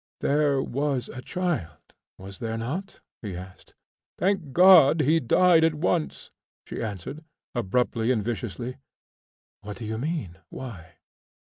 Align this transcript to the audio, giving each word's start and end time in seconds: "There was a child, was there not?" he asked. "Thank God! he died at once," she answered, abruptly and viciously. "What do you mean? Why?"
"There 0.21 0.63
was 0.63 1.09
a 1.09 1.21
child, 1.21 1.93
was 2.17 2.39
there 2.39 2.57
not?" 2.57 3.01
he 3.21 3.35
asked. 3.37 3.75
"Thank 4.17 4.51
God! 4.51 5.01
he 5.01 5.19
died 5.19 5.63
at 5.63 5.75
once," 5.75 6.31
she 6.65 6.81
answered, 6.81 7.23
abruptly 7.53 8.11
and 8.11 8.23
viciously. 8.23 8.77
"What 9.61 9.77
do 9.77 9.85
you 9.85 9.99
mean? 9.99 10.39
Why?" 10.49 10.93